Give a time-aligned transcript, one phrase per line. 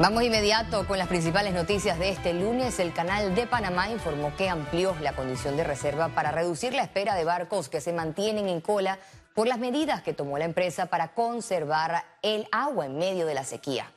[0.00, 2.80] Vamos inmediato con las principales noticias de este lunes.
[2.80, 7.14] El canal de Panamá informó que amplió la condición de reserva para reducir la espera
[7.14, 8.98] de barcos que se mantienen en cola
[9.36, 13.44] por las medidas que tomó la empresa para conservar el agua en medio de la
[13.44, 13.92] sequía.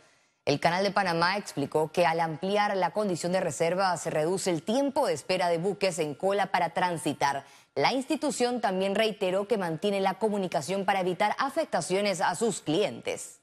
[0.46, 4.62] El canal de Panamá explicó que al ampliar la condición de reserva se reduce el
[4.62, 7.44] tiempo de espera de buques en cola para transitar.
[7.74, 13.40] La institución también reiteró que mantiene la comunicación para evitar afectaciones a sus clientes.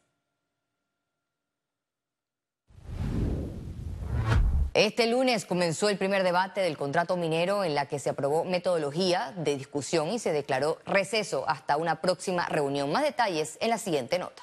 [4.74, 9.33] Este lunes comenzó el primer debate del contrato minero en la que se aprobó metodología
[9.37, 12.91] de discusión y se declaró receso hasta una próxima reunión.
[12.91, 14.42] Más detalles en la siguiente nota.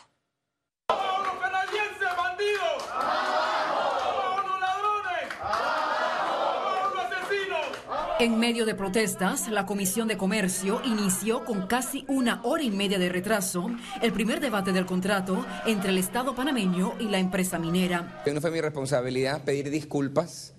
[8.21, 12.99] En medio de protestas, la Comisión de Comercio inició con casi una hora y media
[12.99, 18.21] de retraso el primer debate del contrato entre el Estado panameño y la empresa minera.
[18.31, 20.53] No fue mi responsabilidad pedir disculpas.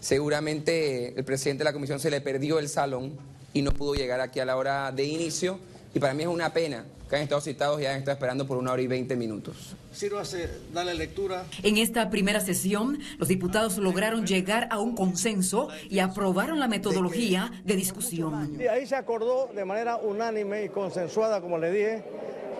[0.00, 3.12] Seguramente el presidente de la comisión se le perdió el salón
[3.52, 5.58] y no pudo llegar aquí a la hora de inicio.
[5.94, 8.56] Y para mí es una pena que han estado citados y han estado esperando por
[8.56, 9.76] una hora y veinte minutos.
[9.92, 11.44] Sírvase, dale lectura.
[11.62, 17.52] En esta primera sesión, los diputados lograron llegar a un consenso y aprobaron la metodología
[17.64, 18.56] de discusión.
[18.58, 22.04] Y ahí se acordó de manera unánime y consensuada, como le dije,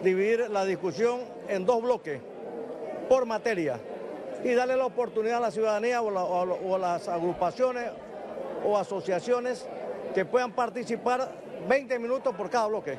[0.02, 2.20] dividir la discusión en dos bloques
[3.08, 3.80] por materia
[4.44, 7.90] y darle la oportunidad a la ciudadanía o, a las agrupaciones
[8.66, 9.64] o asociaciones
[10.14, 11.32] que puedan participar
[11.68, 12.98] 20 minutos por cada bloque.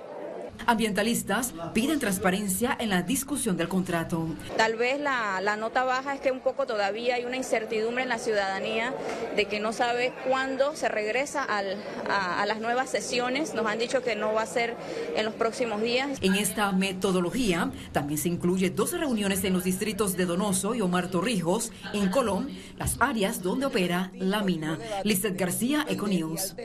[0.66, 4.28] Ambientalistas piden transparencia en la discusión del contrato.
[4.58, 8.18] Tal vez la, nota baja es que un poco todavía hay una incertidumbre en la
[8.18, 8.94] ciudadanía
[9.36, 13.54] de que no sabe cuándo se regresa a, a las nuevas sesiones.
[13.54, 14.76] Nos han dicho que no va a ser
[15.16, 16.18] en los próximos días.
[16.22, 21.10] En esta metodología también se incluye dos reuniones en los distritos de Donoso y Omar
[21.10, 24.80] Torrijos, en Colón, las áreas donde opera la mina.
[25.04, 26.56] Lizeth García, Econews.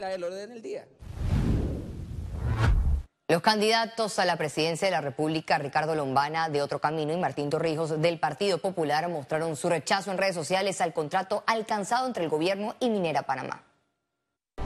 [3.30, 7.50] Los candidatos a la presidencia de la República, Ricardo Lombana de Otro Camino y Martín
[7.50, 12.30] Torrijos del Partido Popular, mostraron su rechazo en redes sociales al contrato alcanzado entre el
[12.30, 13.64] gobierno y Minera Panamá.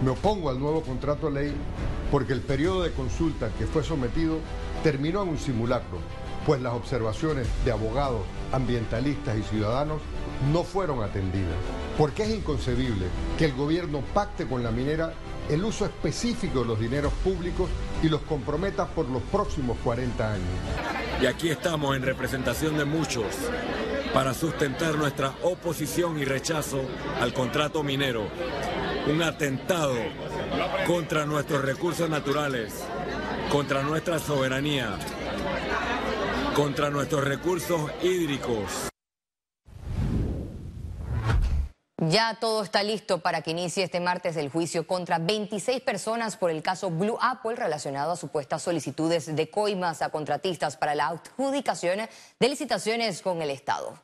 [0.00, 1.52] Me opongo al nuevo contrato ley
[2.12, 4.38] porque el periodo de consulta que fue sometido
[4.84, 5.98] terminó en un simulacro,
[6.46, 10.00] pues las observaciones de abogados, ambientalistas y ciudadanos
[10.52, 11.58] no fueron atendidas.
[11.98, 13.06] Porque es inconcebible
[13.38, 15.14] que el gobierno pacte con la minera
[15.52, 17.68] el uso específico de los dineros públicos
[18.02, 20.48] y los comprometa por los próximos 40 años.
[21.20, 23.26] Y aquí estamos en representación de muchos
[24.14, 26.80] para sustentar nuestra oposición y rechazo
[27.20, 28.26] al contrato minero,
[29.06, 29.94] un atentado
[30.86, 32.84] contra nuestros recursos naturales,
[33.50, 34.96] contra nuestra soberanía,
[36.54, 38.91] contra nuestros recursos hídricos.
[42.08, 46.50] Ya todo está listo para que inicie este martes el juicio contra 26 personas por
[46.50, 52.00] el caso Blue Apple relacionado a supuestas solicitudes de coimas a contratistas para la adjudicación
[52.40, 53.96] de licitaciones con el Estado.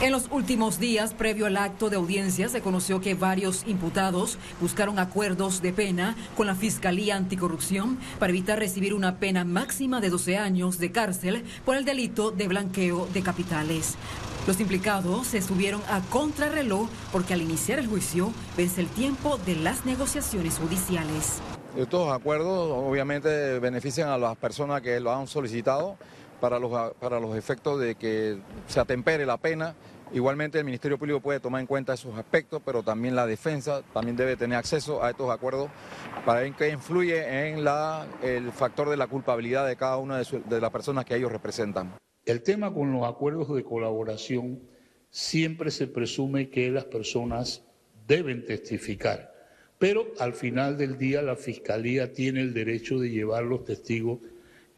[0.00, 5.00] En los últimos días, previo al acto de audiencia, se conoció que varios imputados buscaron
[5.00, 10.36] acuerdos de pena con la Fiscalía Anticorrupción para evitar recibir una pena máxima de 12
[10.36, 13.96] años de cárcel por el delito de blanqueo de capitales.
[14.46, 19.56] Los implicados se subieron a contrarreloj porque al iniciar el juicio vence el tiempo de
[19.56, 21.40] las negociaciones judiciales.
[21.76, 25.96] Estos acuerdos obviamente benefician a las personas que lo han solicitado
[26.40, 29.74] para los, para los efectos de que se atempere la pena.
[30.12, 34.16] Igualmente el Ministerio Público puede tomar en cuenta esos aspectos, pero también la defensa también
[34.16, 35.68] debe tener acceso a estos acuerdos
[36.24, 40.60] para ver qué influye en la, el factor de la culpabilidad de cada una de
[40.60, 41.92] las personas que ellos representan.
[42.24, 44.60] El tema con los acuerdos de colaboración
[45.10, 47.62] siempre se presume que las personas
[48.06, 49.34] deben testificar,
[49.78, 54.20] pero al final del día la Fiscalía tiene el derecho de llevar los testigos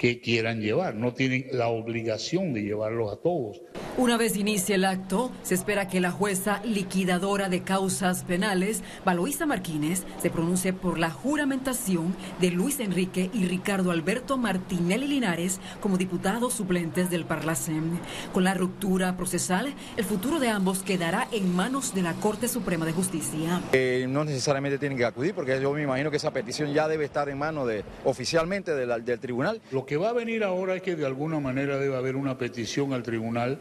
[0.00, 3.60] que quieran llevar, no tienen la obligación de llevarlos a todos.
[3.96, 9.44] Una vez inicie el acto, se espera que la jueza liquidadora de causas penales, Valoisa
[9.46, 15.98] Martínez, se pronuncie por la juramentación de Luis Enrique y Ricardo Alberto Martinelli Linares como
[15.98, 18.00] diputados suplentes del Parlacén.
[18.32, 22.86] Con la ruptura procesal, el futuro de ambos quedará en manos de la Corte Suprema
[22.86, 23.60] de Justicia.
[23.72, 27.04] Eh, no necesariamente tienen que acudir porque yo me imagino que esa petición ya debe
[27.04, 29.60] estar en manos de, oficialmente del tribunal
[29.90, 33.02] que va a venir ahora es que de alguna manera debe haber una petición al
[33.02, 33.58] tribunal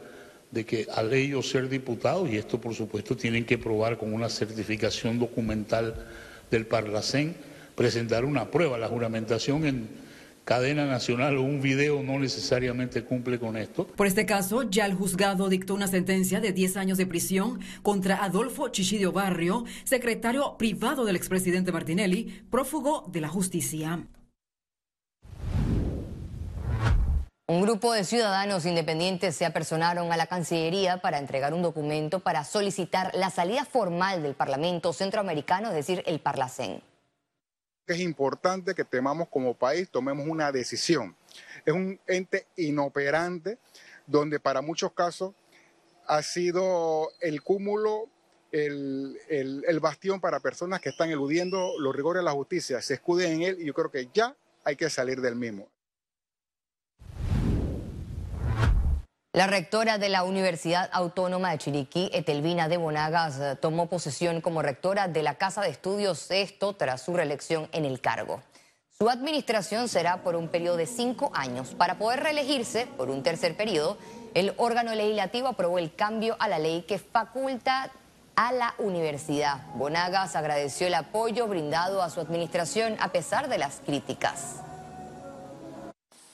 [0.52, 4.30] de que al ellos ser diputados, y esto por supuesto tienen que probar con una
[4.30, 6.08] certificación documental
[6.50, 7.36] del Parlacén,
[7.76, 8.78] presentar una prueba.
[8.78, 9.88] La juramentación en
[10.50, 13.86] cadena nacional o un video no necesariamente cumple con esto.
[13.86, 18.24] Por este caso, ya el juzgado dictó una sentencia de 10 años de prisión contra
[18.24, 24.08] Adolfo Chichidio Barrio, secretario privado del expresidente Martinelli, prófugo de la justicia.
[27.50, 32.44] Un grupo de ciudadanos independientes se apersonaron a la Cancillería para entregar un documento para
[32.44, 36.84] solicitar la salida formal del Parlamento Centroamericano, es decir, el Parlacén.
[37.88, 41.16] Es importante que temamos como país, tomemos una decisión.
[41.66, 43.58] Es un ente inoperante
[44.06, 45.34] donde para muchos casos
[46.06, 48.10] ha sido el cúmulo,
[48.52, 52.80] el, el bastión para personas que están eludiendo los rigores de la justicia.
[52.84, 55.68] Se escuden en él y yo creo que ya hay que salir del mismo.
[59.40, 64.62] La rectora de la Universidad Autónoma de Chiriquí, Etelvina de Bonagas, eh, tomó posesión como
[64.62, 68.42] rectora de la Casa de Estudios, esto tras su reelección en el cargo.
[68.98, 71.70] Su administración será por un periodo de cinco años.
[71.70, 73.98] Para poder reelegirse por un tercer periodo,
[74.34, 77.92] el órgano legislativo aprobó el cambio a la ley que faculta
[78.36, 79.66] a la universidad.
[79.76, 84.56] Bonagas agradeció el apoyo brindado a su administración a pesar de las críticas.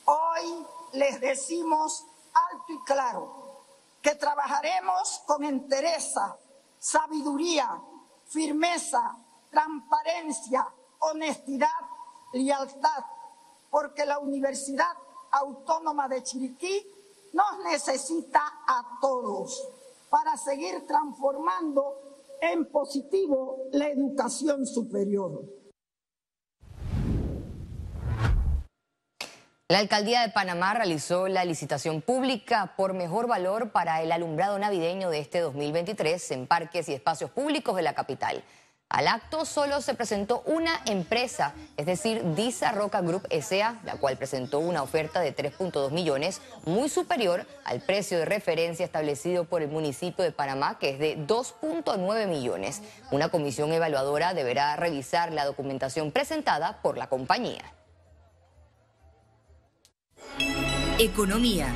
[0.05, 2.03] Hoy les decimos
[2.67, 3.63] y claro
[4.01, 6.37] que trabajaremos con entereza,
[6.77, 7.81] sabiduría,
[8.25, 9.17] firmeza,
[9.49, 10.67] transparencia,
[10.99, 11.69] honestidad,
[12.33, 13.03] lealtad,
[13.69, 14.91] porque la Universidad
[15.31, 16.87] Autónoma de Chiriquí
[17.33, 19.67] nos necesita a todos
[20.09, 22.05] para seguir transformando
[22.41, 25.43] en positivo la educación superior.
[29.67, 35.09] La alcaldía de Panamá realizó la licitación pública por mejor valor para el alumbrado navideño
[35.09, 38.43] de este 2023 en parques y espacios públicos de la capital.
[38.89, 44.17] Al acto solo se presentó una empresa, es decir, Disa Roca Group SA, la cual
[44.17, 49.69] presentó una oferta de 3.2 millones, muy superior al precio de referencia establecido por el
[49.69, 52.83] municipio de Panamá, que es de 2.9 millones.
[53.09, 57.63] Una comisión evaluadora deberá revisar la documentación presentada por la compañía.
[60.97, 61.75] Economía.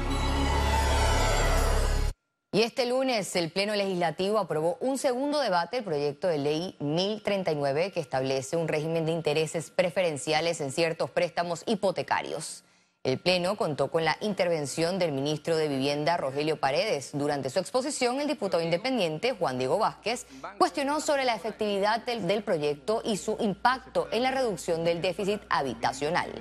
[2.53, 7.91] Y este lunes el Pleno Legislativo aprobó un segundo debate del proyecto de ley 1039
[7.91, 12.63] que establece un régimen de intereses preferenciales en ciertos préstamos hipotecarios.
[13.03, 17.09] El Pleno contó con la intervención del ministro de Vivienda, Rogelio Paredes.
[17.11, 20.27] Durante su exposición, el diputado independiente, Juan Diego Vázquez,
[20.57, 25.41] cuestionó sobre la efectividad del, del proyecto y su impacto en la reducción del déficit
[25.49, 26.31] habitacional.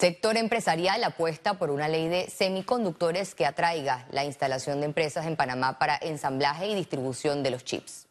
[0.00, 5.36] Sector empresarial apuesta por una ley de semiconductores que atraiga la instalación de empresas en
[5.36, 8.09] Panamá para ensamblaje y distribución de los chips.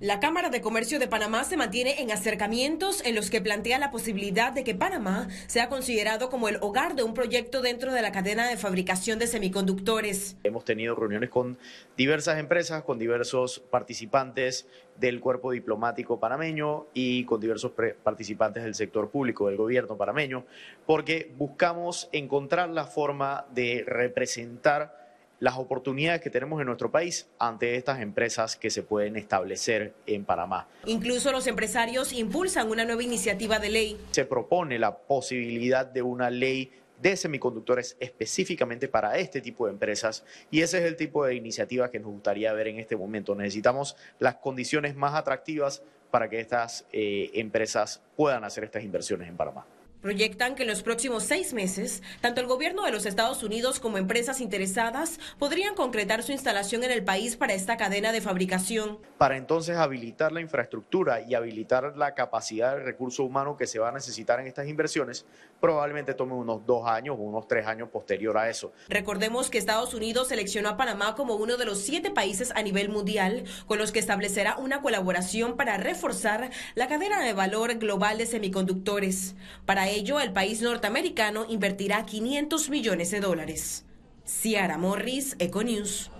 [0.00, 3.92] La Cámara de Comercio de Panamá se mantiene en acercamientos en los que plantea la
[3.92, 8.10] posibilidad de que Panamá sea considerado como el hogar de un proyecto dentro de la
[8.10, 10.36] cadena de fabricación de semiconductores.
[10.42, 11.58] Hemos tenido reuniones con
[11.96, 14.66] diversas empresas, con diversos participantes
[14.98, 17.70] del cuerpo diplomático panameño y con diversos
[18.02, 20.44] participantes del sector público del gobierno panameño,
[20.86, 25.03] porque buscamos encontrar la forma de representar
[25.40, 30.24] las oportunidades que tenemos en nuestro país ante estas empresas que se pueden establecer en
[30.24, 30.68] Panamá.
[30.86, 34.00] Incluso los empresarios impulsan una nueva iniciativa de ley.
[34.12, 36.70] Se propone la posibilidad de una ley
[37.00, 41.90] de semiconductores específicamente para este tipo de empresas y ese es el tipo de iniciativa
[41.90, 43.34] que nos gustaría ver en este momento.
[43.34, 49.36] Necesitamos las condiciones más atractivas para que estas eh, empresas puedan hacer estas inversiones en
[49.36, 49.66] Panamá.
[50.04, 53.96] Proyectan que en los próximos seis meses, tanto el gobierno de los Estados Unidos como
[53.96, 58.98] empresas interesadas podrían concretar su instalación en el país para esta cadena de fabricación.
[59.16, 63.88] Para entonces habilitar la infraestructura y habilitar la capacidad de recurso humano que se va
[63.88, 65.24] a necesitar en estas inversiones,
[65.58, 68.74] probablemente tome unos dos años o unos tres años posterior a eso.
[68.90, 72.90] Recordemos que Estados Unidos seleccionó a Panamá como uno de los siete países a nivel
[72.90, 78.26] mundial con los que establecerá una colaboración para reforzar la cadena de valor global de
[78.26, 79.34] semiconductores.
[79.64, 83.84] Para ello, el país norteamericano invertirá 500 millones de dólares.
[84.26, 86.10] Ciara Morris, Econews.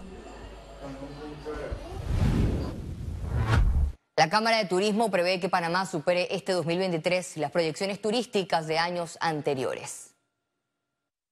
[4.17, 9.19] La Cámara de Turismo prevé que Panamá supere este 2023 las proyecciones turísticas de años
[9.21, 10.15] anteriores.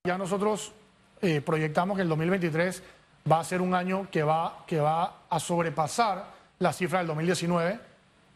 [0.05, 0.73] Ya nosotros
[1.21, 2.83] eh, proyectamos que el 2023
[3.31, 6.27] va a ser un año que va, que va a sobrepasar
[6.59, 7.79] la cifra del 2019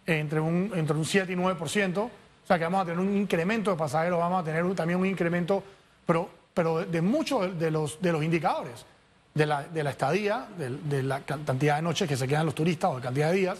[0.06, 2.10] entre un, entre un 7 y 9%.
[2.46, 5.06] O sea que vamos a tener un incremento de pasajeros, vamos a tener también un
[5.06, 5.64] incremento,
[6.06, 8.86] pero, pero de muchos de los, de los indicadores,
[9.34, 12.92] de la, de la estadía, de, la cantidad de noches que se quedan los turistas
[12.92, 13.58] o de cantidad de días,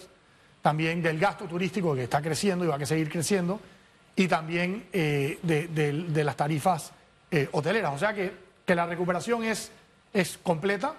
[0.62, 3.59] también del gasto turístico que está creciendo y va a seguir creciendo,
[4.14, 6.93] y también eh, de, las tarifas
[7.33, 7.93] eh, hoteleras.
[7.93, 8.33] O sea que,
[8.64, 9.73] que la recuperación es,
[10.12, 10.95] es completa.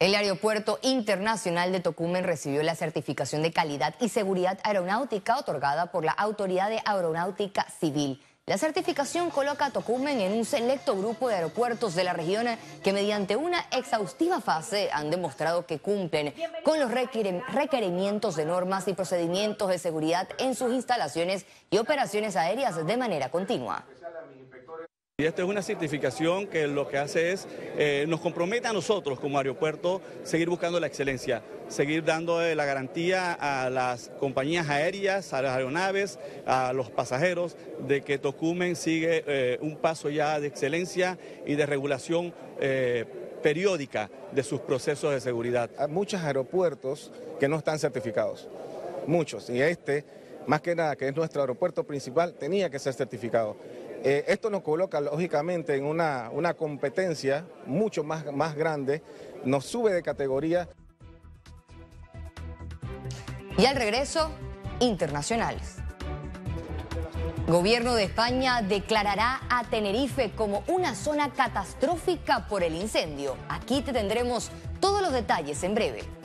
[0.00, 6.06] El Aeropuerto Internacional de Tocumen recibió la certificación de calidad y seguridad aeronáutica otorgada por
[6.06, 8.24] la Autoridad de Aeronáutica Civil.
[8.46, 12.46] La certificación coloca a Tocumen en un selecto grupo de aeropuertos de la región
[12.82, 16.32] que mediante una exhaustiva fase han demostrado que cumplen
[16.64, 22.86] con los requerimientos de normas y procedimientos de seguridad en sus instalaciones y operaciones aéreas
[22.86, 23.84] de manera continua.
[25.20, 27.46] Y esta es una certificación que lo que hace es,
[27.76, 33.34] eh, nos compromete a nosotros como aeropuerto seguir buscando la excelencia, seguir dando la garantía
[33.34, 39.58] a las compañías aéreas, a las aeronaves, a los pasajeros, de que Tocumen sigue eh,
[39.60, 43.04] un paso ya de excelencia y de regulación eh,
[43.42, 45.68] periódica de sus procesos de seguridad.
[45.76, 48.48] Hay muchos aeropuertos que no están certificados,
[49.06, 50.02] muchos, y este,
[50.46, 53.56] más que nada, que es nuestro aeropuerto principal, tenía que ser certificado.
[54.02, 59.02] Eh, esto nos coloca lógicamente en una, una competencia mucho más, más grande,
[59.44, 60.68] nos sube de categoría.
[63.58, 64.30] Y al regreso,
[64.78, 65.76] internacionales.
[67.46, 73.36] Gobierno de España declarará a Tenerife como una zona catastrófica por el incendio.
[73.48, 76.19] Aquí te tendremos todos los detalles en breve.